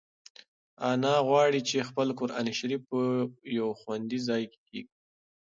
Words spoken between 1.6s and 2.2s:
چې خپل